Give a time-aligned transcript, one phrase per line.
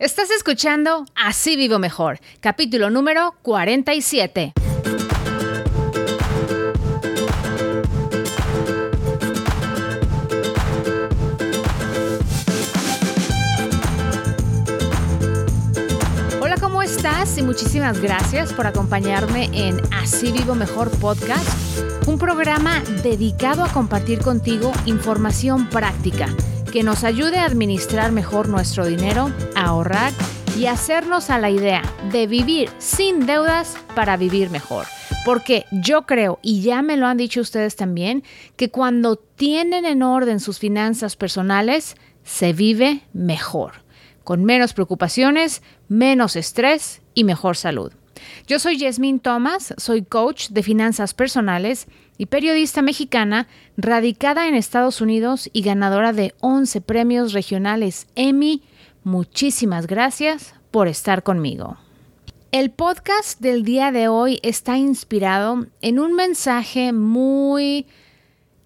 [0.00, 4.54] Estás escuchando Así Vivo Mejor, capítulo número 47.
[16.40, 17.36] Hola, ¿cómo estás?
[17.36, 24.20] Y muchísimas gracias por acompañarme en Así Vivo Mejor Podcast, un programa dedicado a compartir
[24.20, 26.34] contigo información práctica
[26.70, 30.12] que nos ayude a administrar mejor nuestro dinero, ahorrar
[30.58, 34.86] y hacernos a la idea de vivir sin deudas para vivir mejor.
[35.24, 38.24] Porque yo creo, y ya me lo han dicho ustedes también,
[38.56, 43.84] que cuando tienen en orden sus finanzas personales, se vive mejor,
[44.24, 47.92] con menos preocupaciones, menos estrés y mejor salud.
[48.46, 51.86] Yo soy Yasmín Thomas, soy coach de finanzas personales
[52.18, 58.62] y periodista mexicana radicada en Estados Unidos y ganadora de 11 premios regionales Emmy.
[59.04, 61.78] Muchísimas gracias por estar conmigo.
[62.52, 67.86] El podcast del día de hoy está inspirado en un mensaje muy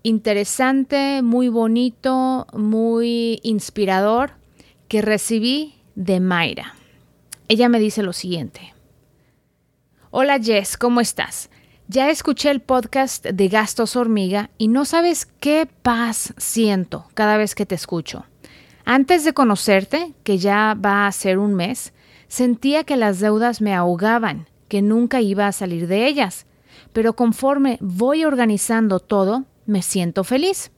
[0.03, 4.33] interesante, muy bonito, muy inspirador
[4.89, 6.75] que recibí de Mayra.
[7.47, 8.75] Ella me dice lo siguiente.
[10.11, 11.49] Hola Jess, ¿cómo estás?
[11.87, 17.55] Ya escuché el podcast de Gastos Hormiga y no sabes qué paz siento cada vez
[17.55, 18.25] que te escucho.
[18.85, 21.95] Antes de conocerte, que ya va a ser un mes,
[22.29, 26.47] sentía que las deudas me ahogaban, que nunca iba a salir de ellas.
[26.93, 30.71] Pero conforme voy organizando todo, me siento feliz.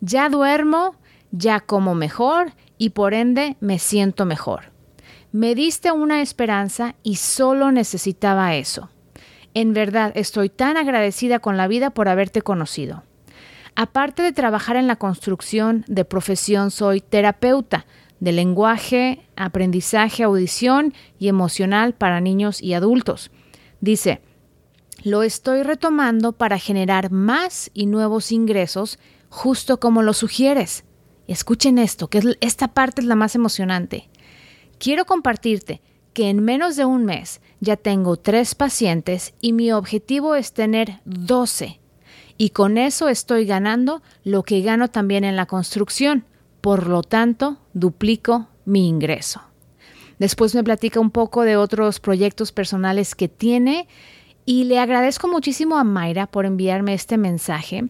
[0.00, 0.96] Ya duermo,
[1.32, 4.72] ya como mejor y por ende me siento mejor.
[5.30, 8.88] Me diste una esperanza y solo necesitaba eso.
[9.52, 13.02] En verdad, estoy tan agradecida con la vida por haberte conocido.
[13.76, 17.86] Aparte de trabajar en la construcción de profesión, soy terapeuta
[18.20, 23.30] de lenguaje, aprendizaje, audición y emocional para niños y adultos.
[23.80, 24.20] Dice,
[25.02, 28.98] lo estoy retomando para generar más y nuevos ingresos,
[29.28, 30.84] justo como lo sugieres.
[31.26, 34.08] Escuchen esto, que esta parte es la más emocionante.
[34.78, 35.82] Quiero compartirte
[36.12, 41.00] que en menos de un mes ya tengo tres pacientes y mi objetivo es tener
[41.04, 41.80] 12.
[42.36, 46.24] Y con eso estoy ganando lo que gano también en la construcción.
[46.60, 49.42] Por lo tanto, duplico mi ingreso.
[50.18, 53.88] Después me platica un poco de otros proyectos personales que tiene
[54.46, 57.88] y le agradezco muchísimo a Mayra por enviarme este mensaje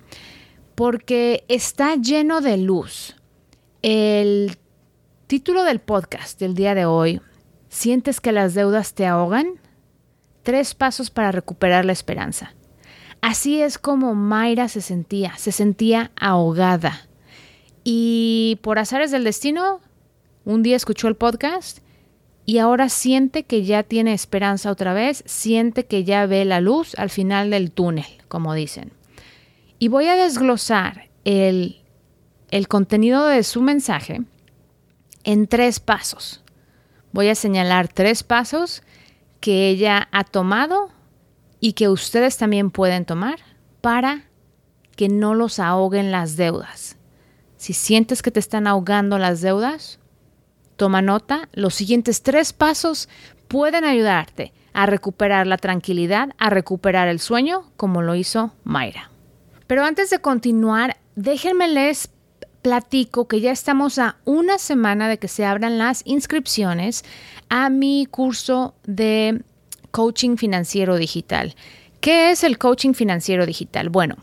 [0.75, 3.17] porque está lleno de luz.
[3.83, 4.57] El
[5.27, 7.21] título del podcast del día de hoy
[7.75, 9.61] ¿Sientes que las deudas te ahogan?
[10.45, 12.55] Tres pasos para recuperar la esperanza.
[13.25, 17.09] Así es como Mayra se sentía, se sentía ahogada.
[17.83, 19.81] Y por azares del destino,
[20.45, 21.79] un día escuchó el podcast
[22.45, 26.95] y ahora siente que ya tiene esperanza otra vez, siente que ya ve la luz
[26.99, 28.93] al final del túnel, como dicen.
[29.79, 31.81] Y voy a desglosar el,
[32.51, 34.21] el contenido de su mensaje
[35.25, 36.45] en tres pasos
[37.15, 38.83] voy a señalar tres pasos
[39.39, 40.91] que ella ha tomado
[41.65, 43.39] y que ustedes también pueden tomar
[43.81, 44.25] para
[44.97, 46.99] que no los ahoguen las deudas.
[47.57, 49.99] Si sientes que te están ahogando las deudas,
[50.77, 51.49] toma nota.
[51.55, 53.09] Los siguientes tres pasos
[53.49, 59.11] pueden ayudarte a recuperar la tranquilidad, a recuperar el sueño, como lo hizo Mayra.
[59.67, 62.11] Pero antes de continuar, déjenme les
[62.61, 67.07] platico que ya estamos a una semana de que se abran las inscripciones
[67.49, 69.43] a mi curso de
[69.95, 71.55] coaching financiero digital.
[72.01, 73.91] ¿Qué es el coaching financiero digital?
[73.91, 74.17] Bueno,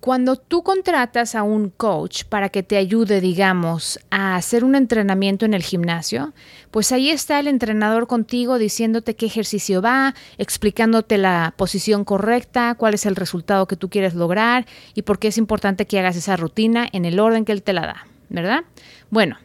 [0.00, 5.44] cuando tú contratas a un coach para que te ayude, digamos, a hacer un entrenamiento
[5.44, 6.32] en el gimnasio,
[6.70, 12.94] pues ahí está el entrenador contigo diciéndote qué ejercicio va, explicándote la posición correcta, cuál
[12.94, 14.64] es el resultado que tú quieres lograr
[14.94, 17.74] y por qué es importante que hagas esa rutina en el orden que él te
[17.74, 18.64] la da, ¿verdad?
[19.10, 19.36] Bueno,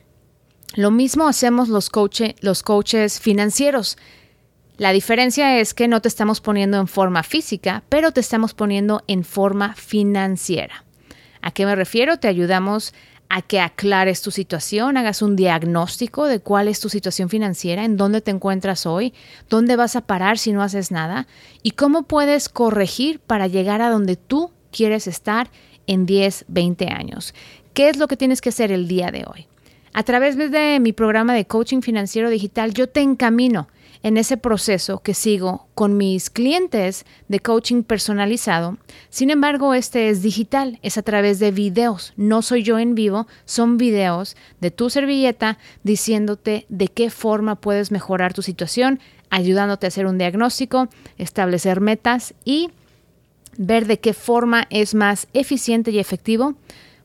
[0.75, 1.91] lo mismo hacemos los,
[2.39, 3.98] los coaches financieros.
[4.77, 9.03] La diferencia es que no te estamos poniendo en forma física, pero te estamos poniendo
[9.07, 10.83] en forma financiera.
[11.41, 12.18] ¿A qué me refiero?
[12.18, 12.94] Te ayudamos
[13.29, 17.95] a que aclares tu situación, hagas un diagnóstico de cuál es tu situación financiera, en
[17.95, 19.13] dónde te encuentras hoy,
[19.50, 21.27] dónde vas a parar si no haces nada
[21.63, 25.50] y cómo puedes corregir para llegar a donde tú quieres estar
[25.88, 27.33] en 10, 20 años.
[27.74, 29.47] ¿Qué es lo que tienes que hacer el día de hoy?
[29.94, 33.69] A través de mi programa de coaching financiero digital, yo te encamino
[34.03, 38.77] en ese proceso que sigo con mis clientes de coaching personalizado.
[39.09, 42.13] Sin embargo, este es digital, es a través de videos.
[42.18, 47.92] No soy yo en vivo, son videos de tu servilleta diciéndote de qué forma puedes
[47.92, 49.00] mejorar tu situación,
[49.30, 52.69] ayudándote a hacer un diagnóstico, establecer metas y
[53.57, 56.56] ver de qué forma es más eficiente y efectivo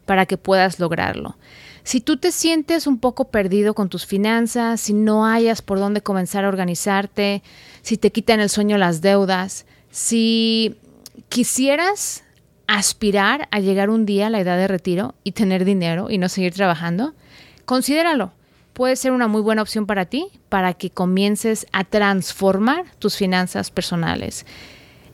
[0.06, 1.36] para que puedas lograrlo.
[1.86, 6.00] Si tú te sientes un poco perdido con tus finanzas, si no hayas por dónde
[6.00, 7.44] comenzar a organizarte,
[7.82, 10.74] si te quitan el sueño las deudas, si
[11.28, 12.24] quisieras
[12.66, 16.28] aspirar a llegar un día a la edad de retiro y tener dinero y no
[16.28, 17.14] seguir trabajando,
[17.66, 18.32] considéralo.
[18.72, 23.70] Puede ser una muy buena opción para ti, para que comiences a transformar tus finanzas
[23.70, 24.44] personales.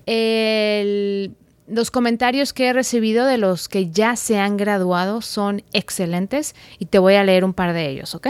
[0.06, 1.36] El
[1.72, 6.86] los comentarios que he recibido de los que ya se han graduado son excelentes y
[6.86, 8.28] te voy a leer un par de ellos, ¿ok?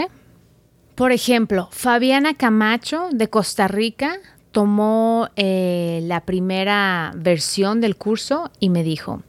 [0.95, 4.19] Por ejemplo, Fabiana Camacho de Costa Rica
[4.51, 9.23] tomó eh, la primera versión del curso y me dijo,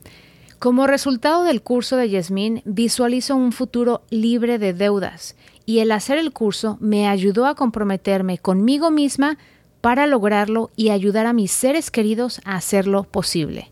[0.61, 5.34] como resultado del curso de Yasmín, visualizo un futuro libre de deudas
[5.66, 9.38] y el hacer el curso me ayudó a comprometerme conmigo misma
[9.81, 13.70] para lograrlo y ayudar a mis seres queridos a hacerlo posible.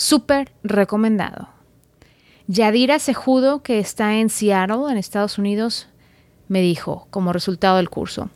[0.00, 1.50] Súper recomendado.
[2.46, 5.88] Yadira Sejudo, que está en Seattle, en Estados Unidos,
[6.48, 8.30] me dijo, como resultado del curso,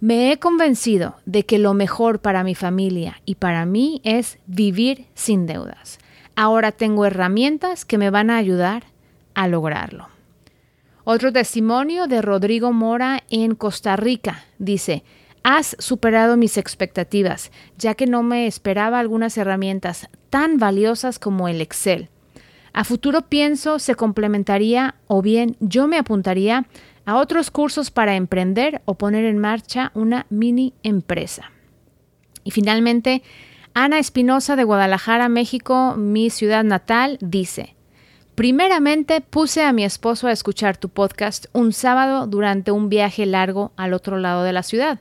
[0.00, 5.06] me he convencido de que lo mejor para mi familia y para mí es vivir
[5.14, 5.98] sin deudas.
[6.36, 8.84] Ahora tengo herramientas que me van a ayudar
[9.32, 10.08] a lograrlo.
[11.04, 15.04] Otro testimonio de Rodrigo Mora en Costa Rica dice,
[15.42, 21.60] Has superado mis expectativas, ya que no me esperaba algunas herramientas tan valiosas como el
[21.60, 22.08] Excel.
[22.72, 26.66] A futuro pienso se complementaría o bien yo me apuntaría
[27.04, 31.50] a otros cursos para emprender o poner en marcha una mini empresa.
[32.44, 33.22] Y finalmente,
[33.74, 37.74] Ana Espinosa de Guadalajara, México, mi ciudad natal, dice,
[38.34, 43.72] Primeramente puse a mi esposo a escuchar tu podcast un sábado durante un viaje largo
[43.76, 45.00] al otro lado de la ciudad.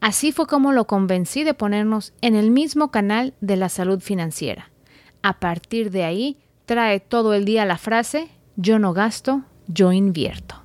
[0.00, 4.70] Así fue como lo convencí de ponernos en el mismo canal de la salud financiera.
[5.22, 10.56] A partir de ahí, trae todo el día la frase, yo no gasto, yo invierto.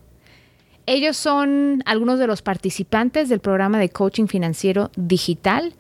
[0.86, 5.74] Ellos son algunos de los participantes del programa de coaching financiero digital.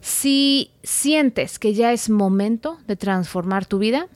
[0.00, 4.08] Si sientes que ya es momento de transformar tu vida,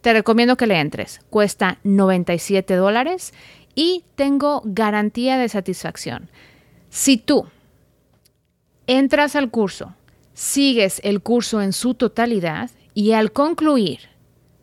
[0.00, 1.20] te recomiendo que le entres.
[1.28, 3.34] Cuesta 97 dólares
[3.74, 6.30] y tengo garantía de satisfacción.
[6.88, 7.46] Si tú
[8.86, 9.94] Entras al curso,
[10.32, 14.00] sigues el curso en su totalidad y al concluir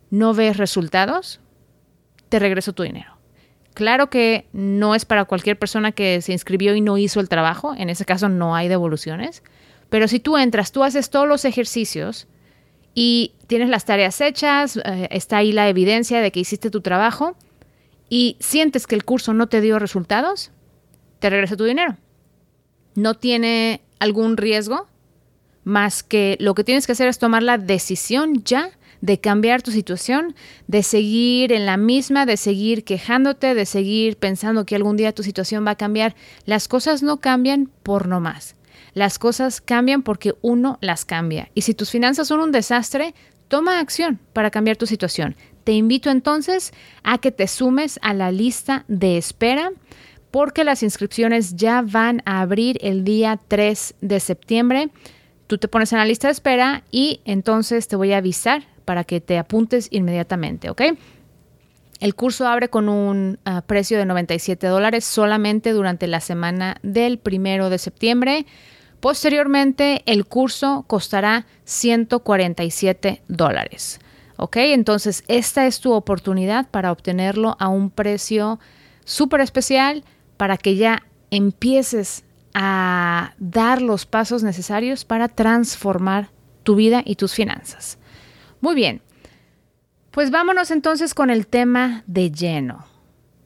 [0.09, 1.39] no ves resultados,
[2.29, 3.17] te regreso tu dinero.
[3.73, 7.73] Claro que no es para cualquier persona que se inscribió y no hizo el trabajo,
[7.75, 9.41] en ese caso no hay devoluciones,
[9.89, 12.27] pero si tú entras, tú haces todos los ejercicios
[12.93, 17.35] y tienes las tareas hechas, eh, está ahí la evidencia de que hiciste tu trabajo
[18.09, 20.51] y sientes que el curso no te dio resultados,
[21.19, 21.97] te regreso tu dinero.
[22.95, 24.88] No tiene algún riesgo,
[25.63, 29.71] más que lo que tienes que hacer es tomar la decisión ya de cambiar tu
[29.71, 30.35] situación,
[30.67, 35.23] de seguir en la misma, de seguir quejándote, de seguir pensando que algún día tu
[35.23, 36.15] situación va a cambiar.
[36.45, 38.55] Las cosas no cambian por no más.
[38.94, 41.50] Las cosas cambian porque uno las cambia.
[41.53, 43.15] Y si tus finanzas son un desastre,
[43.47, 45.35] toma acción para cambiar tu situación.
[45.63, 46.73] Te invito entonces
[47.03, 49.71] a que te sumes a la lista de espera
[50.33, 54.89] porque las inscripciones ya van a abrir el día 3 de septiembre.
[55.46, 59.03] Tú te pones en la lista de espera y entonces te voy a avisar para
[59.03, 60.81] que te apuntes inmediatamente, ¿ok?
[62.00, 67.19] El curso abre con un ah, precio de 97 dólares solamente durante la semana del
[67.19, 68.48] primero de septiembre.
[69.01, 74.00] Posteriormente, el curso costará 147 dólares.
[74.38, 74.57] ¿Ok?
[74.57, 78.60] Entonces, esta es tu oportunidad para obtenerlo a un precio
[79.05, 80.03] súper especial
[80.43, 86.31] para que ya empieces a dar los pasos necesarios para transformar
[86.63, 87.97] tu vida y tus finanzas.
[88.59, 89.01] Muy bien,
[90.12, 92.85] pues vámonos entonces con el tema de lleno.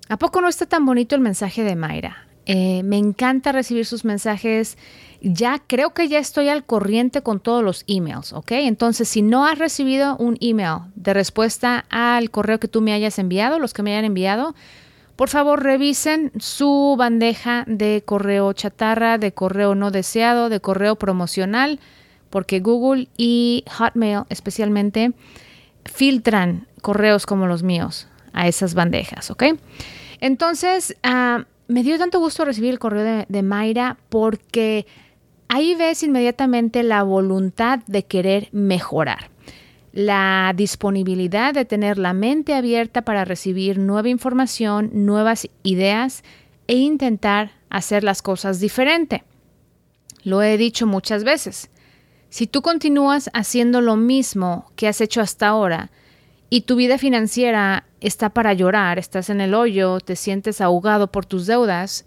[0.09, 2.27] ¿A poco no está tan bonito el mensaje de Mayra?
[2.47, 4.79] Eh, me encanta recibir sus mensajes.
[5.21, 8.53] Ya creo que ya estoy al corriente con todos los emails, ¿ok?
[8.53, 13.19] Entonces, si no has recibido un email de respuesta al correo que tú me hayas
[13.19, 14.55] enviado, los que me hayan enviado,
[15.17, 21.79] por favor, revisen su bandeja de correo chatarra, de correo no deseado, de correo promocional,
[22.29, 25.13] porque Google y Hotmail especialmente
[25.85, 29.43] filtran correos como los míos a esas bandejas, ¿ok?
[30.21, 34.85] Entonces, ah, me dio tanto gusto recibir el correo de, de Mayra porque
[35.47, 39.31] ahí ves inmediatamente la voluntad de querer mejorar
[39.97, 46.21] la disponibilidad de tener la mente abierta para recibir nueva información, nuevas ideas
[46.67, 49.23] e intentar hacer las cosas diferente.
[50.21, 51.71] Lo he dicho muchas veces.
[52.29, 55.89] Si tú continúas haciendo lo mismo que has hecho hasta ahora
[56.51, 61.25] y tu vida financiera está para llorar, estás en el hoyo, te sientes ahogado por
[61.25, 62.05] tus deudas,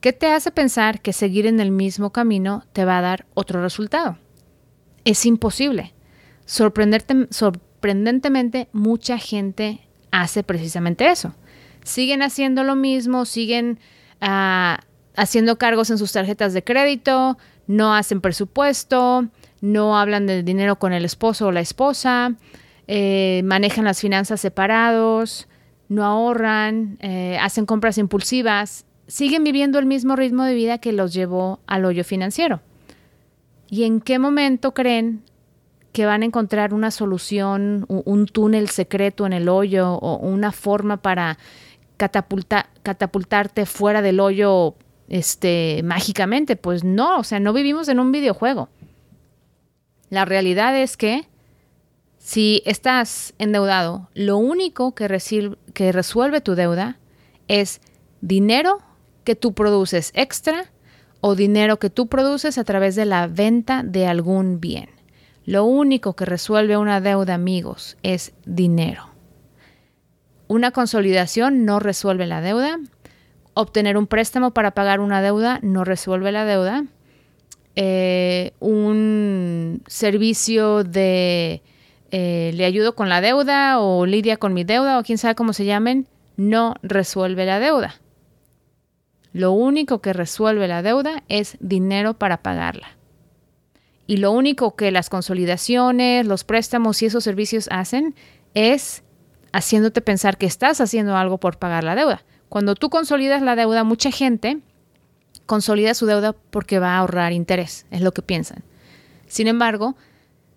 [0.00, 3.60] ¿qué te hace pensar que seguir en el mismo camino te va a dar otro
[3.60, 4.18] resultado?
[5.04, 5.93] Es imposible
[6.44, 11.34] sorprendentemente mucha gente hace precisamente eso.
[11.82, 13.78] Siguen haciendo lo mismo, siguen
[14.20, 14.80] ah,
[15.16, 19.28] haciendo cargos en sus tarjetas de crédito, no hacen presupuesto,
[19.60, 22.34] no hablan del dinero con el esposo o la esposa,
[22.86, 25.48] eh, manejan las finanzas separados,
[25.88, 31.14] no ahorran, eh, hacen compras impulsivas, siguen viviendo el mismo ritmo de vida que los
[31.14, 32.60] llevó al hoyo financiero.
[33.70, 35.22] ¿Y en qué momento creen
[35.94, 40.96] que van a encontrar una solución, un, túnel secreto en el hoyo o una forma
[40.96, 41.38] para
[41.96, 44.74] catapultarte fuera del hoyo
[45.08, 46.56] este, mágicamente.
[46.56, 48.68] Pues no, o sea, no vivimos en un videojuego.
[50.10, 51.28] La realidad es que
[52.18, 55.06] si estás endeudado, lo único que,
[55.74, 56.98] que resuelve tu deuda
[57.46, 57.80] es
[58.20, 58.80] dinero
[59.22, 60.72] que tú produces extra
[61.20, 64.93] o dinero que tú produces a través de la venta de algún bien.
[65.46, 69.10] Lo único que resuelve una deuda, amigos, es dinero.
[70.48, 72.78] Una consolidación no resuelve la deuda.
[73.54, 76.84] Obtener un préstamo para pagar una deuda no resuelve la deuda.
[77.76, 81.62] Eh, un servicio de
[82.10, 85.52] eh, le ayudo con la deuda o lidia con mi deuda o quién sabe cómo
[85.52, 87.96] se llamen, no resuelve la deuda.
[89.32, 92.93] Lo único que resuelve la deuda es dinero para pagarla.
[94.06, 98.14] Y lo único que las consolidaciones, los préstamos y esos servicios hacen
[98.52, 99.02] es
[99.52, 102.22] haciéndote pensar que estás haciendo algo por pagar la deuda.
[102.48, 104.58] Cuando tú consolidas la deuda, mucha gente
[105.46, 108.62] consolida su deuda porque va a ahorrar interés, es lo que piensan.
[109.26, 109.96] Sin embargo,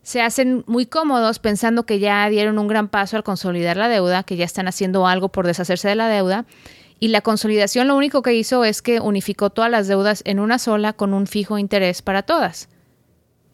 [0.04, 4.24] se hacen muy cómodos pensando que ya dieron un gran paso al consolidar la deuda,
[4.24, 6.46] que ya están haciendo algo por deshacerse de la deuda.
[7.00, 10.60] Y la consolidación lo único que hizo es que unificó todas las deudas en una
[10.60, 12.70] sola con un fijo interés para todas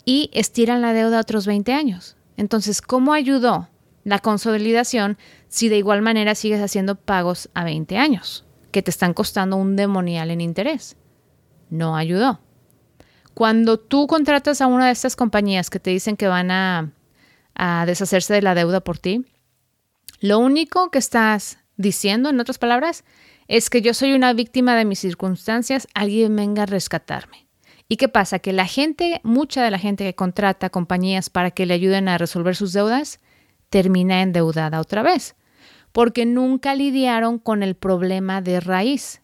[0.05, 2.15] y estiran la deuda otros 20 años.
[2.37, 3.69] Entonces, ¿cómo ayudó
[4.03, 5.17] la consolidación
[5.47, 9.75] si de igual manera sigues haciendo pagos a 20 años, que te están costando un
[9.75, 10.97] demonial en interés?
[11.69, 12.39] No ayudó.
[13.33, 16.91] Cuando tú contratas a una de estas compañías que te dicen que van a,
[17.55, 19.25] a deshacerse de la deuda por ti,
[20.19, 23.03] lo único que estás diciendo, en otras palabras,
[23.47, 27.42] es que yo soy una víctima de mis circunstancias, alguien venga a rescatarme.
[27.93, 28.39] ¿Y qué pasa?
[28.39, 32.17] Que la gente, mucha de la gente que contrata compañías para que le ayuden a
[32.17, 33.19] resolver sus deudas,
[33.69, 35.35] termina endeudada otra vez,
[35.91, 39.21] porque nunca lidiaron con el problema de raíz.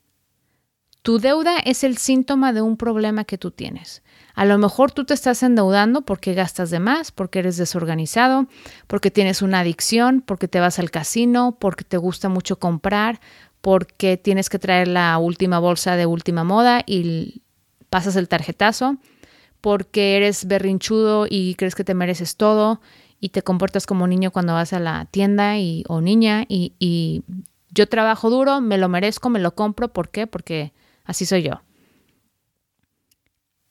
[1.01, 4.03] Tu deuda es el síntoma de un problema que tú tienes.
[4.35, 8.45] A lo mejor tú te estás endeudando porque gastas de más, porque eres desorganizado,
[8.85, 13.19] porque tienes una adicción, porque te vas al casino, porque te gusta mucho comprar,
[13.61, 17.41] porque tienes que traer la última bolsa de última moda y
[17.89, 18.97] pasas el tarjetazo
[19.61, 22.81] porque eres berrinchudo y crees que te mereces todo
[23.19, 27.23] y te comportas como niño cuando vas a la tienda y, o niña y, y
[27.69, 29.91] yo trabajo duro, me lo merezco, me lo compro.
[29.91, 30.27] ¿Por qué?
[30.27, 31.61] Porque así soy yo.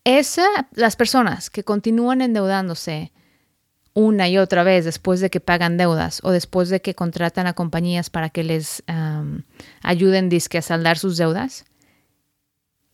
[0.05, 3.13] Esa, las personas que continúan endeudándose
[3.95, 7.55] una y otra vez después de que pagan deudas o después de que contratan a
[7.55, 8.83] compañías para que les
[9.83, 11.65] ayuden a saldar sus deudas,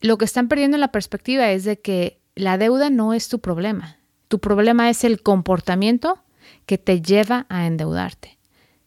[0.01, 3.39] lo que están perdiendo en la perspectiva es de que la deuda no es tu
[3.39, 3.97] problema.
[4.27, 6.19] Tu problema es el comportamiento
[6.65, 8.37] que te lleva a endeudarte.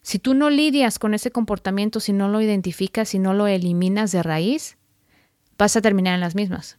[0.01, 4.11] Si tú no lidias con ese comportamiento, si no lo identificas, si no lo eliminas
[4.11, 4.77] de raíz,
[5.57, 6.77] vas a terminar en las mismas.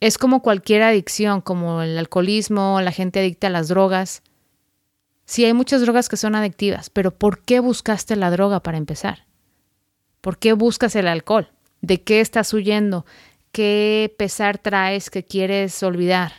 [0.00, 4.22] Es como cualquier adicción, como el alcoholismo, la gente adicta a las drogas.
[5.24, 9.26] Sí, hay muchas drogas que son adictivas, pero ¿por qué buscaste la droga para empezar?
[10.20, 11.53] ¿Por qué buscas el alcohol?
[11.84, 13.04] De qué estás huyendo,
[13.52, 16.32] qué pesar traes que quieres olvidar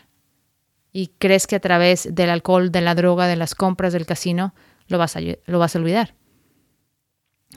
[0.91, 4.53] y crees que a través del alcohol, de la droga, de las compras del casino,
[4.87, 6.15] lo vas a, lo vas a olvidar.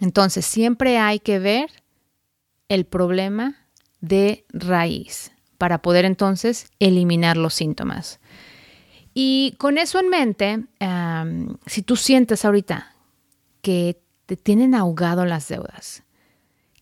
[0.01, 1.71] Entonces, siempre hay que ver
[2.69, 3.57] el problema
[4.01, 8.21] de raíz para poder entonces eliminar los síntomas.
[9.15, 10.65] Y con eso en mente,
[11.67, 12.95] si tú sientes ahorita
[13.63, 16.05] que te tienen ahogado las deudas,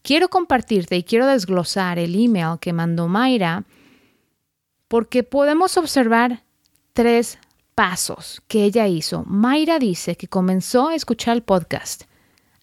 [0.07, 3.65] quiero compartirte y quiero desglosar el email que mandó Mayra
[4.87, 6.45] porque podemos observar
[6.93, 7.41] tres
[7.75, 9.25] pasos que ella hizo.
[9.27, 12.05] Mayra dice que comenzó a escuchar el podcast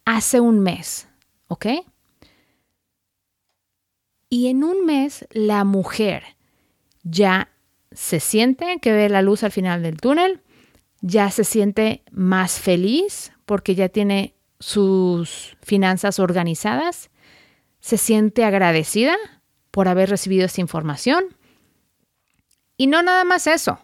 [0.05, 1.09] hace un mes,
[1.49, 1.65] ¿ok?
[4.29, 6.23] Y en un mes la mujer
[7.03, 7.49] ya
[7.91, 10.39] se siente que ve la luz al final del túnel,
[11.01, 17.09] ya se siente más feliz porque ya tiene sus finanzas organizadas,
[17.83, 19.17] se siente agradecida
[19.69, 21.25] por haber recibido esta información.
[22.77, 23.77] Y no nada más eso.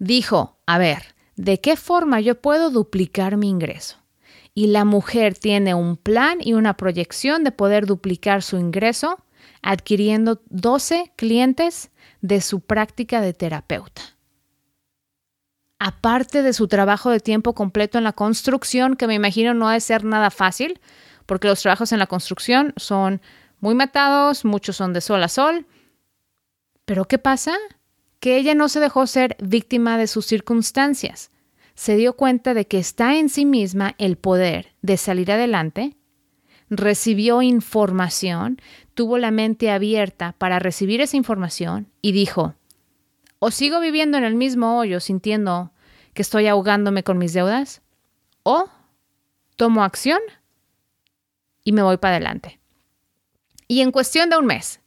[0.00, 3.96] Dijo, a ver, ¿de qué forma yo puedo duplicar mi ingreso?
[4.54, 9.22] Y la mujer tiene un plan y una proyección de poder duplicar su ingreso
[9.62, 14.02] adquiriendo 12 clientes de su práctica de terapeuta.
[15.78, 19.74] Aparte de su trabajo de tiempo completo en la construcción, que me imagino no ha
[19.74, 20.80] de ser nada fácil,
[21.26, 23.20] porque los trabajos en la construcción son
[23.60, 25.66] muy matados, muchos son de sol a sol.
[26.84, 27.54] Pero ¿qué pasa?
[28.20, 31.30] Que ella no se dejó ser víctima de sus circunstancias.
[31.74, 35.96] Se dio cuenta de que está en sí misma el poder de salir adelante,
[36.70, 38.60] recibió información,
[38.94, 42.54] tuvo la mente abierta para recibir esa información y dijo,
[43.38, 45.72] o sigo viviendo en el mismo hoyo sintiendo
[46.14, 47.82] que estoy ahogándome con mis deudas,
[48.42, 48.70] o
[49.56, 50.20] tomo acción
[51.66, 52.60] y me voy para adelante.
[53.66, 54.80] Y en cuestión de un mes,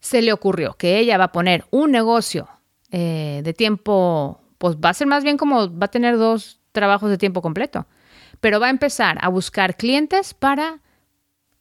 [0.00, 2.48] se le ocurrió que ella va a poner un negocio
[2.90, 7.10] eh, de tiempo, pues va a ser más bien como va a tener dos trabajos
[7.10, 7.86] de tiempo completo,
[8.40, 10.80] pero va a empezar a buscar clientes para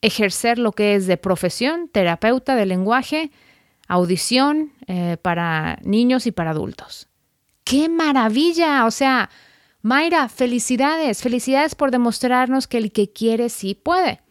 [0.02, 3.30] ejercer lo que es de profesión, terapeuta de lenguaje,
[3.90, 7.10] audición eh, para niños y para adultos.
[7.66, 8.86] ¡Qué maravilla!
[8.86, 9.30] O sea,
[9.81, 14.22] Mayra, felicidades, felicidades por demostrarnos que el que quiere sí puede.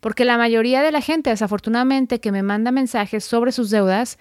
[0.00, 4.18] Porque la mayoría de la gente, desafortunadamente, que me manda mensajes sobre sus deudas,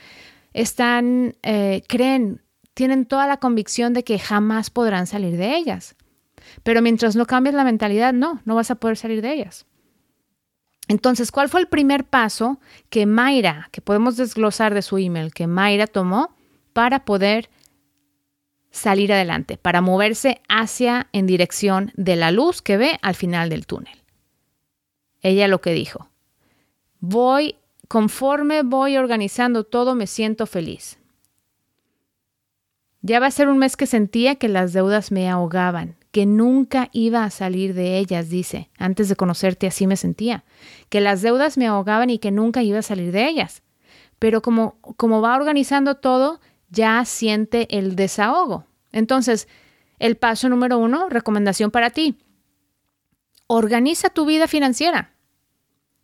[0.53, 2.41] están, eh, creen,
[2.73, 5.95] tienen toda la convicción de que jamás podrán salir de ellas.
[6.63, 9.65] Pero mientras no cambies la mentalidad, no, no vas a poder salir de ellas.
[10.87, 12.59] Entonces, ¿cuál fue el primer paso
[12.89, 16.35] que Mayra, que podemos desglosar de su email, que Mayra tomó
[16.73, 17.49] para poder
[18.73, 23.65] salir adelante, para moverse hacia en dirección de la luz que ve al final del
[23.67, 24.03] túnel?
[25.21, 26.09] Ella lo que dijo,
[26.99, 27.55] voy,
[27.87, 30.97] conforme voy organizando todo, me siento feliz.
[33.01, 36.89] Ya va a ser un mes que sentía que las deudas me ahogaban, que nunca
[36.93, 38.69] iba a salir de ellas, dice.
[38.77, 40.43] Antes de conocerte así me sentía,
[40.89, 43.61] que las deudas me ahogaban y que nunca iba a salir de ellas.
[44.19, 46.39] Pero como, como va organizando todo,
[46.73, 48.65] ya siente el desahogo.
[48.91, 49.47] Entonces,
[49.99, 52.17] el paso número uno, recomendación para ti.
[53.47, 55.13] Organiza tu vida financiera.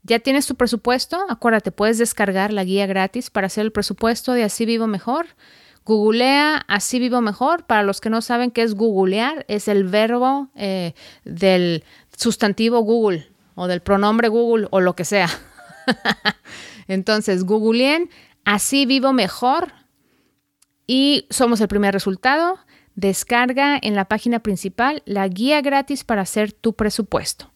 [0.03, 1.25] ¿Ya tienes tu presupuesto?
[1.27, 5.25] Acuérdate, puedes descargar la guía gratis para hacer el presupuesto de Así Vivo Mejor.
[5.85, 7.65] Googlea así vivo mejor.
[7.65, 11.83] Para los que no saben qué es googlear, es el verbo eh, del
[12.15, 15.29] sustantivo Google o del pronombre Google o lo que sea.
[16.87, 18.11] Entonces, googleen
[18.45, 19.78] así vivo mejor
[20.89, 22.57] y somos el primer resultado.
[22.95, 27.51] Descarga en la página principal la guía gratis para hacer tu presupuesto.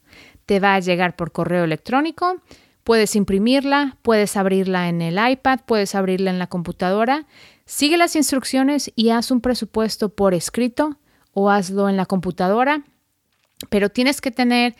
[0.45, 2.41] Te va a llegar por correo electrónico.
[2.83, 7.25] Puedes imprimirla, puedes abrirla en el iPad, puedes abrirla en la computadora
[7.65, 10.97] Sigue las instrucciones y haz un presupuesto por escrito
[11.33, 12.83] o hazlo en la computadora,
[13.69, 14.75] pero tienes que tener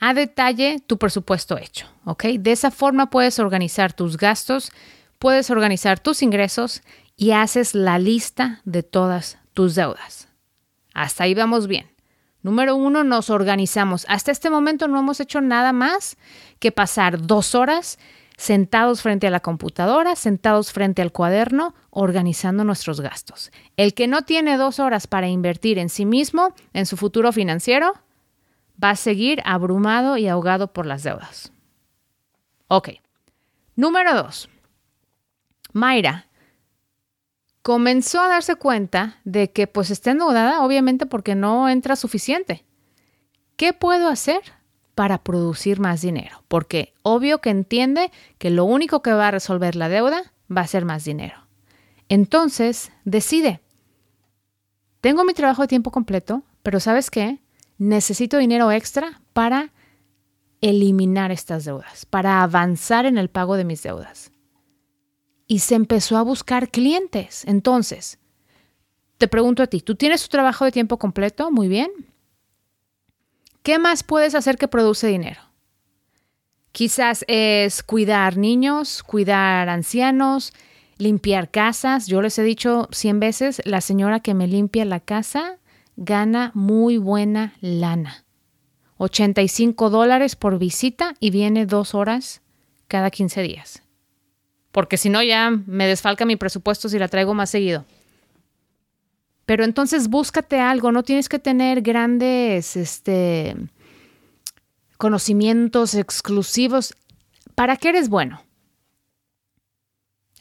[0.00, 2.24] a detalle tu presupuesto hecho, ¿ok?
[2.38, 4.72] De esa forma puedes organizar tus gastos,
[5.18, 6.82] puedes organizar tus ingresos
[7.16, 10.28] y haces la lista de todas tus deudas.
[10.94, 11.90] Hasta ahí vamos bien.
[12.42, 14.04] Número uno, nos organizamos.
[14.08, 16.16] Hasta este momento no hemos hecho nada más
[16.58, 17.98] que pasar dos horas
[18.36, 23.50] sentados frente a la computadora, sentados frente al cuaderno, organizando nuestros gastos.
[23.76, 27.94] El que no tiene dos horas para invertir en sí mismo, en su futuro financiero,
[28.82, 31.52] va a seguir abrumado y ahogado por las deudas.
[32.68, 32.90] Ok.
[33.76, 34.48] Número dos.
[35.72, 36.26] Mayra
[37.64, 42.64] comenzó a darse cuenta de que pues está endeudada, obviamente porque no entra suficiente.
[43.56, 44.42] ¿Qué puedo hacer
[44.94, 49.76] para producir más dinero, porque obvio que entiende que lo único que va a resolver
[49.76, 51.48] la deuda va a ser más dinero.
[52.08, 53.60] Entonces, decide,
[55.00, 57.40] tengo mi trabajo de tiempo completo, pero ¿sabes qué?
[57.78, 59.72] Necesito dinero extra para
[60.60, 64.30] eliminar estas deudas, para avanzar en el pago de mis deudas.
[65.46, 67.44] Y se empezó a buscar clientes.
[67.46, 68.18] Entonces,
[69.18, 71.50] te pregunto a ti, ¿tú tienes tu trabajo de tiempo completo?
[71.50, 71.90] Muy bien.
[73.62, 75.40] ¿Qué más puedes hacer que produce dinero?
[76.72, 80.52] Quizás es cuidar niños, cuidar ancianos,
[80.98, 82.08] limpiar casas.
[82.08, 85.58] Yo les he dicho cien veces, la señora que me limpia la casa
[85.96, 88.24] gana muy buena lana.
[88.96, 92.42] 85 dólares por visita y viene dos horas
[92.88, 93.83] cada 15 días.
[94.74, 97.84] Porque si no ya me desfalca mi presupuesto si la traigo más seguido.
[99.46, 103.54] Pero entonces búscate algo, no tienes que tener grandes este,
[104.96, 106.92] conocimientos exclusivos.
[107.54, 108.42] ¿Para qué eres bueno?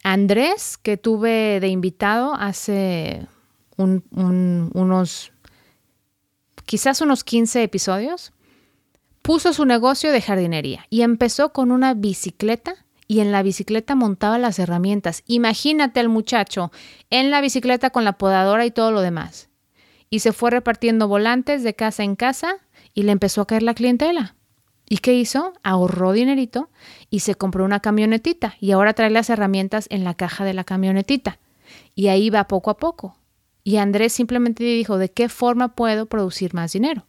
[0.04, 3.28] Andrés, que tuve de invitado hace
[3.78, 5.32] unos,
[6.66, 8.34] quizás unos 15 episodios,
[9.22, 12.83] puso su negocio de jardinería y empezó con una bicicleta
[13.14, 15.22] y en la bicicleta montaba las herramientas.
[15.28, 16.72] Imagínate al muchacho
[17.12, 19.50] en la bicicleta con la podadora y todo lo demás.
[20.10, 22.56] Y se fue repartiendo volantes de casa en casa
[22.92, 24.36] y le empezó a caer la clientela.
[24.90, 25.54] ¿Y qué hizo?
[25.62, 26.72] Ahorró dinerito
[27.12, 30.64] y se compró una camionetita y ahora trae las herramientas en la caja de la
[30.64, 31.38] camionetita.
[31.94, 33.16] Y ahí va poco a poco.
[33.64, 37.06] Y Andrés simplemente dijo, ¿de qué forma puedo producir más dinero?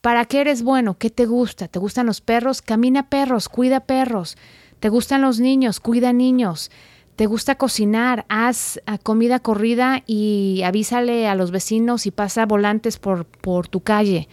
[0.00, 0.96] ¿Para qué eres bueno?
[0.96, 1.66] ¿Qué te gusta?
[1.66, 2.62] ¿Te gustan los perros?
[2.62, 4.36] Camina perros, cuida perros.
[4.80, 5.80] ¿Te gustan los niños?
[5.80, 6.70] Cuida niños.
[7.16, 8.24] ¿Te gusta cocinar?
[8.28, 13.80] Haz ah, comida corrida y avísale a los vecinos y pasa volantes por, por tu
[13.80, 14.28] calle.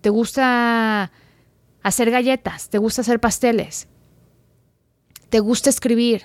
[0.00, 1.12] ¿Te gusta
[1.82, 2.70] hacer galletas?
[2.70, 3.88] ¿Te gusta hacer pasteles?
[5.28, 6.22] ¿Te gusta escribir?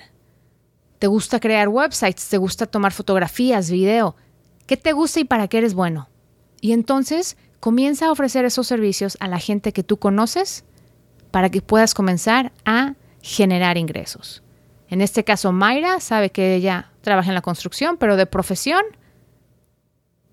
[0.98, 2.28] ¿Te gusta crear websites?
[2.28, 4.16] ¿Te gusta tomar fotografías, video?
[4.66, 6.08] ¿Qué te gusta y para qué eres bueno?
[6.60, 10.64] Y entonces comienza a ofrecer esos servicios a la gente que tú conoces
[11.30, 14.42] para que puedas comenzar a generar ingresos.
[14.88, 18.82] En este caso, Mayra sabe que ella trabaja en la construcción, pero de profesión,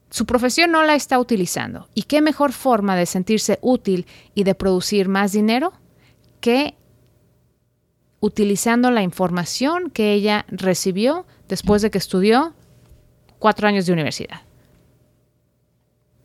[0.09, 1.89] su profesión no la está utilizando.
[1.95, 5.73] ¿Y qué mejor forma de sentirse útil y de producir más dinero
[6.39, 6.75] que
[8.19, 12.53] utilizando la información que ella recibió después de que estudió
[13.39, 14.41] cuatro años de universidad?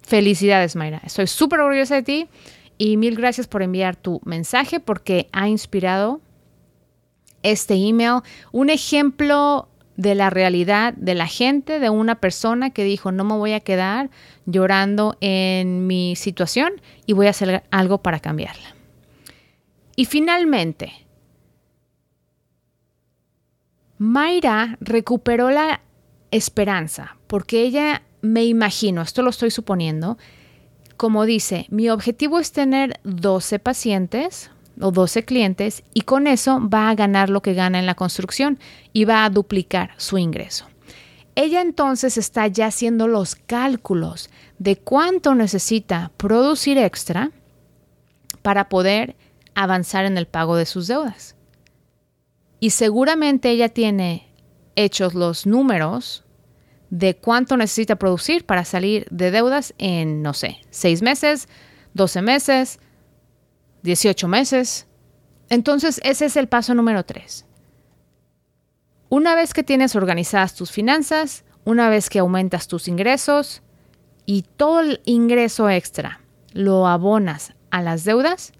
[0.02, 1.00] Felicidades, Mayra.
[1.04, 2.28] Estoy súper orgullosa de ti
[2.78, 6.20] y mil gracias por enviar tu mensaje porque ha inspirado
[7.42, 13.10] este email un ejemplo de la realidad de la gente, de una persona que dijo,
[13.10, 14.10] no me voy a quedar
[14.46, 18.76] llorando en mi situación y voy a hacer algo para cambiarla.
[19.96, 20.92] Y finalmente,
[23.98, 25.80] Mayra recuperó la
[26.30, 30.16] esperanza porque ella me imagino, esto lo estoy suponiendo,
[30.98, 36.90] como dice, mi objetivo es tener 12 pacientes o 12 clientes y con eso va
[36.90, 38.58] a ganar lo que gana en la construcción
[38.92, 40.66] y va a duplicar su ingreso.
[41.36, 47.30] Ella entonces está ya haciendo los cálculos de cuánto necesita producir extra
[48.42, 49.16] para poder
[49.54, 51.36] avanzar en el pago de sus deudas.
[52.58, 54.32] Y seguramente ella tiene
[54.74, 56.24] hechos los números
[56.90, 61.48] de cuánto necesita producir para salir de deudas en, no sé, 6 meses,
[61.94, 62.80] 12 meses,
[63.82, 64.86] 18 meses.
[65.50, 67.44] Entonces, ese es el paso número 3.
[69.10, 73.62] Una vez que tienes organizadas tus finanzas, una vez que aumentas tus ingresos
[74.26, 76.20] y todo el ingreso extra
[76.52, 78.52] lo abonas a las deudas,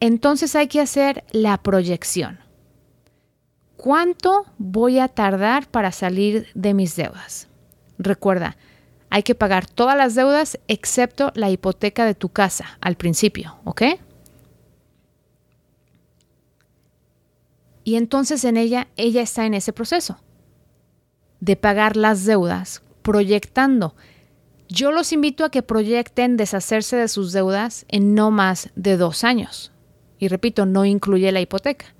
[0.00, 2.40] entonces hay que hacer la proyección.
[3.76, 7.47] ¿Cuánto voy a tardar para salir de mis deudas?
[7.98, 8.56] Recuerda,
[9.10, 13.82] hay que pagar todas las deudas excepto la hipoteca de tu casa al principio, ¿ok?
[17.84, 20.20] Y entonces en ella, ella está en ese proceso
[21.40, 23.94] de pagar las deudas, proyectando.
[24.68, 29.24] Yo los invito a que proyecten deshacerse de sus deudas en no más de dos
[29.24, 29.72] años.
[30.18, 31.94] Y repito, no incluye la hipoteca.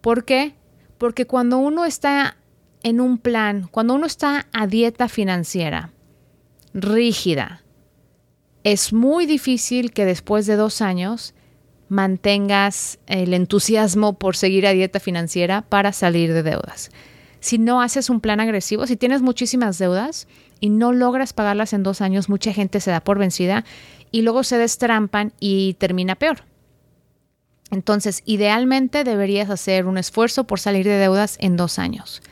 [0.00, 0.54] ¿Por qué?
[0.96, 2.37] Porque cuando uno está
[2.82, 5.92] en un plan, cuando uno está a dieta financiera
[6.74, 7.62] rígida,
[8.64, 11.34] es muy difícil que después de dos años
[11.88, 16.90] mantengas el entusiasmo por seguir a dieta financiera para salir de deudas.
[17.40, 20.26] Si no haces un plan agresivo, si tienes muchísimas deudas
[20.60, 23.64] y no logras pagarlas en dos años, mucha gente se da por vencida
[24.10, 26.44] y luego se destrampan y termina peor.
[27.70, 32.22] Entonces, idealmente deberías hacer un esfuerzo por salir de deudas en dos años.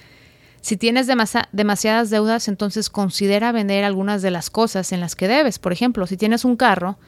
[0.66, 5.60] Si tienes demasiadas deudas, entonces considera vender algunas de las cosas en las que debes.
[5.60, 6.98] Por ejemplo, si tienes un carro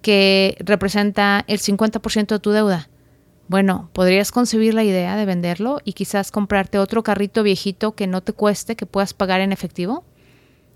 [0.00, 2.88] que representa el 50% de tu deuda,
[3.48, 8.22] bueno, podrías concebir la idea de venderlo y quizás comprarte otro carrito viejito que no
[8.22, 10.04] te cueste, que puedas pagar en efectivo,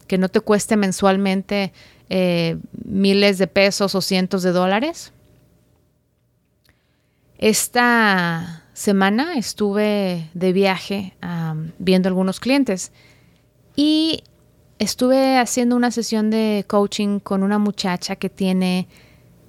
[0.07, 1.73] que no te cueste mensualmente
[2.11, 5.11] eh, miles de pesos o cientos de dólares.
[7.39, 11.15] Esta semana estuve de viaje
[11.79, 12.93] viendo algunos clientes
[13.75, 14.23] y
[14.79, 18.87] estuve haciendo una sesión de coaching con una muchacha que tiene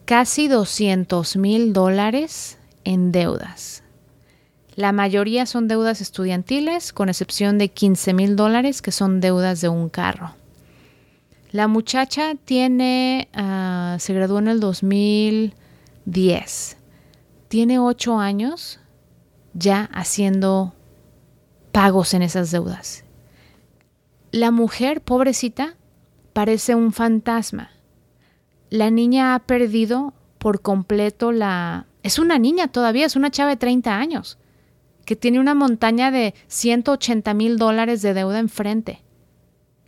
[0.06, 3.84] casi 200 mil dólares en deudas.
[4.76, 9.68] La mayoría son deudas estudiantiles, con excepción de 15 mil dólares que son deudas de
[9.68, 10.36] un carro.
[11.52, 16.78] La muchacha tiene, ah, se graduó en el 2010
[17.48, 18.80] tiene ocho años
[19.54, 20.74] ya haciendo
[21.72, 23.04] pagos en esas deudas.
[24.32, 25.76] La mujer, pobrecita,
[26.34, 27.72] parece un fantasma.
[28.70, 31.88] La niña ha perdido por completo la...
[32.04, 34.38] Es una niña todavía, es una chava de 30 años,
[35.06, 39.04] que tiene una montaña de 180 mil dólares de deuda enfrente,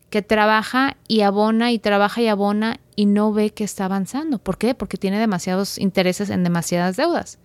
[0.10, 4.40] que trabaja y abona y trabaja y abona y no ve que está avanzando.
[4.40, 4.74] ¿Por qué?
[4.74, 7.40] Porque tiene demasiados intereses en demasiadas deudas.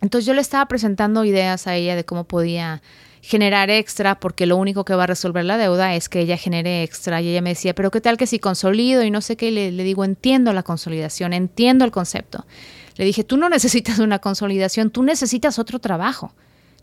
[0.00, 2.82] Entonces yo le estaba presentando ideas a ella de cómo podía
[3.22, 6.82] generar extra, porque lo único que va a resolver la deuda es que ella genere
[6.82, 7.20] extra.
[7.20, 9.50] Y ella me decía, pero ¿qué tal que si consolido y no sé qué?
[9.50, 12.46] Le, le digo, entiendo la consolidación, entiendo el concepto.
[12.96, 16.34] Le dije, tú no necesitas una consolidación, tú necesitas otro trabajo.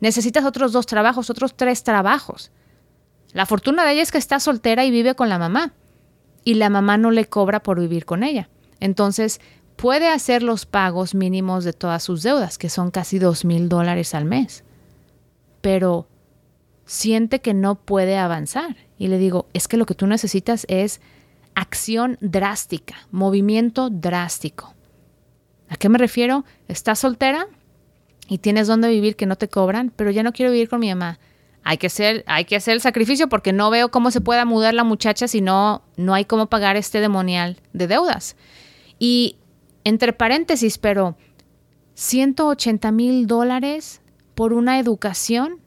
[0.01, 2.51] Necesitas otros dos trabajos, otros tres trabajos.
[3.31, 5.73] La fortuna de ella es que está soltera y vive con la mamá.
[6.43, 8.49] Y la mamá no le cobra por vivir con ella.
[8.81, 9.39] Entonces,
[9.75, 14.13] puede hacer los pagos mínimos de todas sus deudas, que son casi dos mil dólares
[14.15, 14.63] al mes.
[15.61, 16.07] Pero
[16.85, 18.75] siente que no puede avanzar.
[18.97, 21.01] Y le digo, es que lo que tú necesitas es
[21.55, 24.73] acción drástica, movimiento drástico.
[25.69, 26.45] ¿A qué me refiero?
[26.67, 27.47] Estás soltera
[28.27, 30.89] y tienes donde vivir que no te cobran, pero ya no quiero vivir con mi
[30.89, 31.19] mamá.
[31.65, 34.73] Hay que, hacer, hay que hacer el sacrificio porque no veo cómo se pueda mudar
[34.73, 38.35] la muchacha si no, no hay cómo pagar este demonial de deudas.
[38.99, 39.37] Y
[39.83, 41.17] entre paréntesis, pero
[41.95, 44.01] 180 mil dólares
[44.35, 45.59] por una educación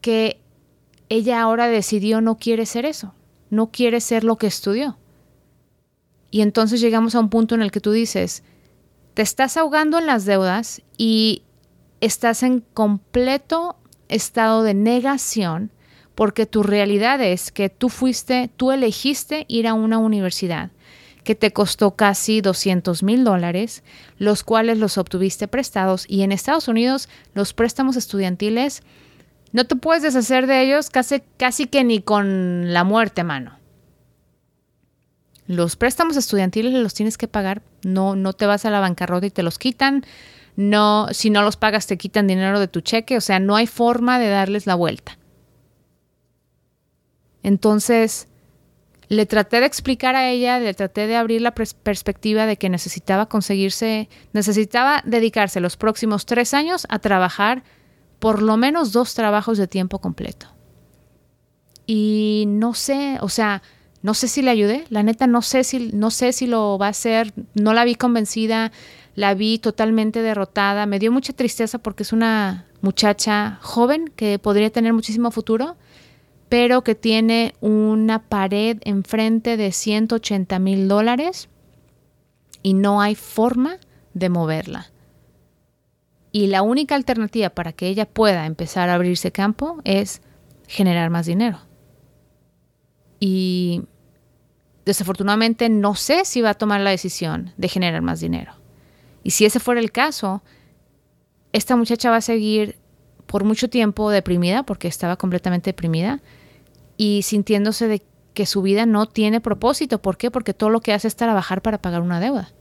[0.00, 0.40] que
[1.08, 3.14] ella ahora decidió no quiere ser eso,
[3.50, 4.98] no quiere ser lo que estudió.
[6.30, 8.42] Y entonces llegamos a un punto en el que tú dices,
[9.14, 11.42] te estás ahogando en las deudas y
[12.00, 13.76] estás en completo
[14.08, 15.70] estado de negación
[16.14, 20.70] porque tu realidad es que tú fuiste, tú elegiste ir a una universidad
[21.24, 23.82] que te costó casi 200 mil dólares,
[24.18, 28.82] los cuales los obtuviste prestados y en Estados Unidos los préstamos estudiantiles
[29.54, 33.56] no te puedes deshacer de ellos casi, casi que ni con la muerte, mano.
[35.46, 39.30] Los préstamos estudiantiles los tienes que pagar, no, no te vas a la bancarrota y
[39.30, 40.04] te los quitan,
[40.56, 43.68] no, si no los pagas te quitan dinero de tu cheque, o sea, no hay
[43.68, 45.18] forma de darles la vuelta.
[47.44, 48.26] Entonces,
[49.14, 53.26] le traté de explicar a ella, le traté de abrir la perspectiva de que necesitaba
[53.26, 57.62] conseguirse, necesitaba dedicarse los próximos tres años a trabajar
[58.18, 60.46] por lo menos dos trabajos de tiempo completo.
[61.86, 63.62] Y no sé, o sea,
[64.02, 66.86] no sé si le ayudé, la neta no sé si, no sé si lo va
[66.86, 68.72] a hacer, no la vi convencida,
[69.14, 74.70] la vi totalmente derrotada, me dio mucha tristeza porque es una muchacha joven que podría
[74.70, 75.76] tener muchísimo futuro
[76.54, 81.48] pero que tiene una pared enfrente de 180 mil dólares
[82.62, 83.78] y no hay forma
[84.12, 84.92] de moverla.
[86.30, 90.22] Y la única alternativa para que ella pueda empezar a abrirse campo es
[90.68, 91.58] generar más dinero.
[93.18, 93.82] Y
[94.84, 98.52] desafortunadamente no sé si va a tomar la decisión de generar más dinero.
[99.24, 100.44] Y si ese fuera el caso,
[101.52, 102.78] esta muchacha va a seguir
[103.26, 106.20] por mucho tiempo deprimida, porque estaba completamente deprimida,
[106.96, 108.02] y sintiéndose de
[108.34, 110.02] que su vida no tiene propósito.
[110.02, 110.30] ¿Por qué?
[110.30, 112.52] Porque todo lo que hace es trabajar para pagar una deuda.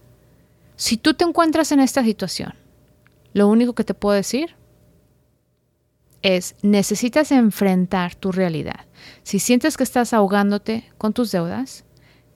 [0.76, 2.54] Si tú te encuentras en esta situación,
[3.34, 4.56] lo único que te puedo decir
[6.22, 8.86] es, necesitas enfrentar tu realidad.
[9.24, 11.84] Si sientes que estás ahogándote con tus deudas,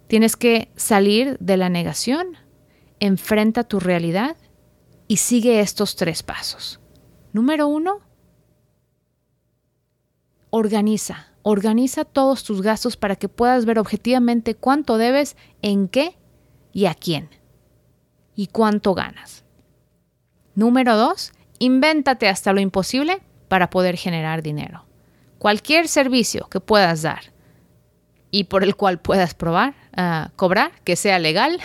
[0.08, 2.38] tienes que salir de la negación,
[3.00, 4.36] enfrenta tu realidad
[5.08, 6.80] y sigue estos tres pasos.
[7.32, 8.02] Número uno,
[10.50, 16.18] organiza, organiza todos tus gastos para que puedas ver objetivamente cuánto debes, en qué
[16.74, 17.30] y a quién.
[18.36, 19.46] Y cuánto ganas.
[20.56, 24.84] Número dos, invéntate hasta lo imposible para poder generar dinero.
[25.40, 27.32] Cualquier servicio que puedas dar
[28.30, 31.62] y por el cual puedas probar, ah, cobrar, que sea legal,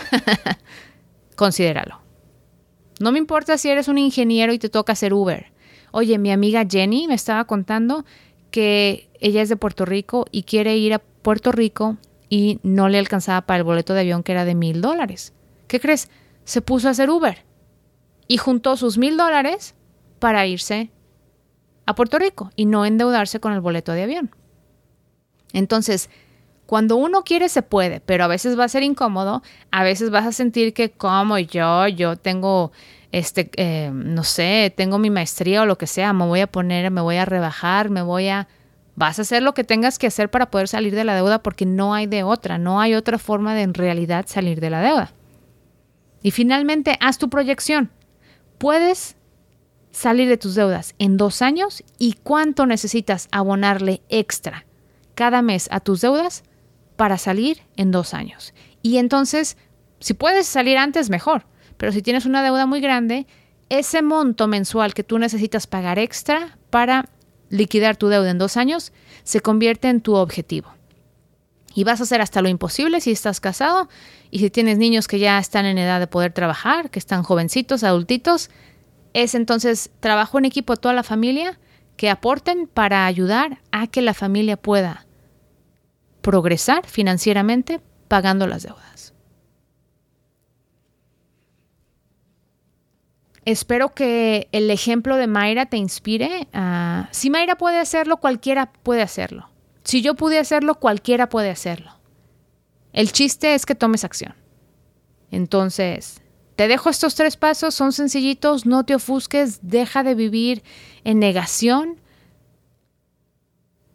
[1.35, 1.99] considéralo.
[3.01, 5.51] No me importa si eres un ingeniero y te toca hacer Uber.
[5.91, 8.05] Oye, mi amiga Jenny me estaba contando
[8.53, 11.97] que ella es de Puerto Rico y quiere ir a Puerto Rico
[12.29, 15.33] y no le alcanzaba para el boleto de avión que era de mil dólares.
[15.67, 16.11] ¿Qué crees?
[16.43, 17.43] Se puso a hacer Uber
[18.27, 19.73] y juntó sus mil dólares
[20.19, 20.91] para irse
[21.87, 24.29] a Puerto Rico y no endeudarse con el boleto de avión.
[25.51, 26.11] Entonces,
[26.67, 30.27] cuando uno quiere se puede, pero a veces va a ser incómodo, a veces vas
[30.27, 32.71] a sentir que como yo, yo tengo,
[33.13, 36.89] este, eh, no sé, tengo mi maestría o lo que sea, me voy a poner,
[36.89, 38.47] me voy a rebajar, me voy a...
[38.95, 41.65] Vas a hacer lo que tengas que hacer para poder salir de la deuda porque
[41.65, 45.13] no hay de otra, no hay otra forma de en realidad salir de la deuda.
[46.23, 47.91] Y finalmente, haz tu proyección.
[48.57, 49.15] Puedes
[49.91, 54.65] salir de tus deudas en dos años y cuánto necesitas abonarle extra
[55.13, 56.43] cada mes a tus deudas
[56.95, 58.53] para salir en dos años.
[58.81, 59.57] Y entonces,
[59.99, 61.45] si puedes salir antes, mejor.
[61.83, 63.27] Pero si tienes una deuda muy grande,
[63.67, 67.09] ese monto mensual que tú necesitas pagar extra para
[67.49, 68.93] liquidar tu deuda en dos años
[69.25, 70.69] se convierte en tu objetivo.
[71.75, 73.89] Y vas a hacer hasta lo imposible si estás casado
[74.31, 77.83] y si tienes niños que ya están en edad de poder trabajar, que están jovencitos,
[77.83, 78.49] adultitos.
[79.11, 81.59] Es entonces trabajo en equipo a toda la familia
[81.97, 85.05] que aporten para ayudar a que la familia pueda
[86.21, 88.92] progresar financieramente pagando las deudas.
[93.45, 96.47] Espero que el ejemplo de Mayra te inspire.
[97.11, 99.49] si Mayra puede hacerlo, cualquiera puede hacerlo.
[99.83, 101.91] Si yo pude hacerlo, cualquiera puede hacerlo.
[102.93, 104.33] El chiste es que tomes acción.
[105.31, 106.21] Entonces,
[106.55, 110.63] te dejo estos tres pasos, son sencillitos, no te ofusques, deja de vivir
[111.03, 111.99] en negación,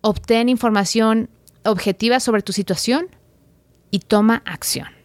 [0.00, 1.30] obtén información
[1.64, 3.08] objetiva sobre tu situación
[3.90, 4.97] y toma acción.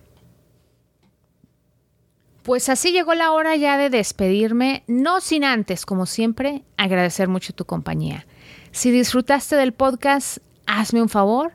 [2.43, 7.53] Pues así llegó la hora ya de despedirme, no sin antes, como siempre, agradecer mucho
[7.53, 8.25] tu compañía.
[8.71, 11.53] Si disfrutaste del podcast, hazme un favor,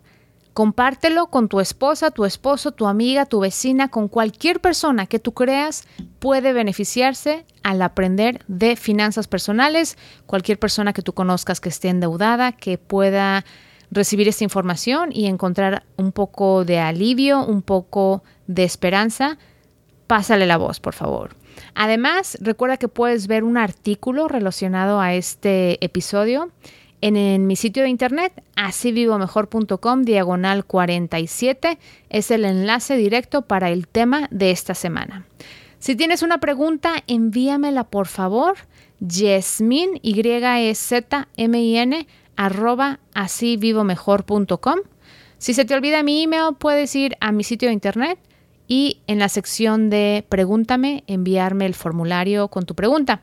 [0.55, 5.35] compártelo con tu esposa, tu esposo, tu amiga, tu vecina, con cualquier persona que tú
[5.35, 5.85] creas
[6.21, 12.53] puede beneficiarse al aprender de finanzas personales, cualquier persona que tú conozcas que esté endeudada,
[12.53, 13.45] que pueda
[13.91, 19.37] recibir esta información y encontrar un poco de alivio, un poco de esperanza,
[20.09, 21.37] pásale la voz, por favor.
[21.77, 26.51] Además, recuerda que puedes ver un artículo relacionado a este episodio
[27.01, 31.79] en, mi sitio de internet, asivivomejor.com, diagonal 47.
[32.11, 35.25] Es el enlace directo para el tema de esta semana.
[35.79, 38.57] Si tienes una pregunta, envíamela por favor.
[38.99, 41.97] Yesmin, Y-E-Z-M-I-N,
[42.35, 44.79] arroba asivivomejor.com.
[45.39, 48.19] Si se te olvida mi email, puedes ir a mi sitio de internet
[48.69, 53.23] y en la sección de Pregúntame, enviarme el formulario con tu pregunta.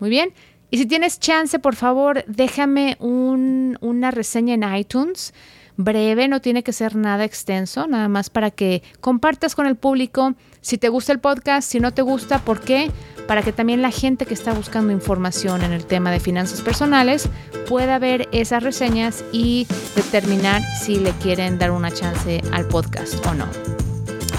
[0.00, 0.32] Muy bien.
[0.70, 5.32] Y si tienes chance, por favor, déjame una reseña en iTunes.
[5.76, 10.34] Breve, no tiene que ser nada extenso, nada más para que compartas con el público
[10.60, 12.90] si te gusta el podcast, si no te gusta, ¿por qué?
[13.28, 17.28] Para que también la gente que está buscando información en el tema de finanzas personales
[17.68, 23.34] pueda ver esas reseñas y determinar si le quieren dar una chance al podcast o
[23.34, 23.87] no.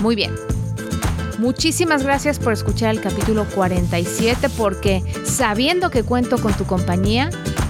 [0.02, 0.34] Muy bien.
[1.40, 7.30] Muchísimas gracias por escuchar el capítulo 47 porque sabiendo que cuento con tu compañía,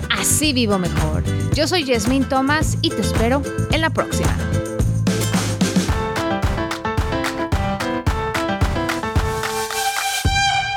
[0.09, 1.23] así vivo mejor.
[1.53, 4.35] Yo soy Yasmín Thomas y te espero en la próxima.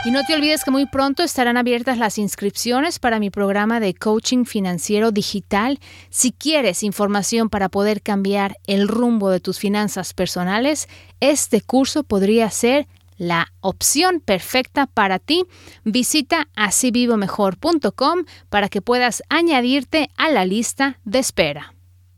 [0.05, 3.95] Y no te olvides que muy pronto estarán abiertas las inscripciones para mi programa de
[3.95, 5.79] coaching financiero digital.
[6.11, 10.89] Si quieres información para poder cambiar el rumbo de tus finanzas personales,
[11.21, 15.45] este curso podría ser la opción perfecta para ti.
[15.85, 21.75] Visita asivivomejor.com para que puedas añadirte a la lista de espera.